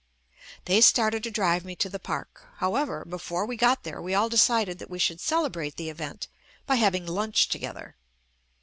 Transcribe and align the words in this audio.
They 0.65 0.81
started 0.81 1.21
to 1.21 1.29
drive 1.29 1.63
me 1.63 1.75
to 1.75 1.87
the 1.87 1.99
park. 1.99 2.47
How 2.55 2.73
ever, 2.75 3.05
before 3.05 3.45
we 3.45 3.55
got 3.55 3.83
there 3.83 4.01
we 4.01 4.15
all 4.15 4.29
decided 4.29 4.79
that 4.79 4.85
JUST 4.85 4.89
ME 4.89 4.93
we 4.93 4.97
should 4.97 5.21
celebrate 5.21 5.75
the 5.75 5.91
event 5.91 6.27
by 6.65 6.77
having 6.77 7.05
lunch 7.05 7.49
together. 7.49 7.95